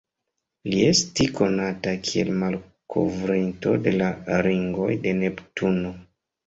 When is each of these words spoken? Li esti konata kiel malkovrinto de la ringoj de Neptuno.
Li 0.69 0.79
esti 0.85 1.27
konata 1.39 1.93
kiel 2.09 2.33
malkovrinto 2.45 3.77
de 3.89 3.97
la 4.01 4.11
ringoj 4.51 4.93
de 5.07 5.19
Neptuno. 5.25 5.99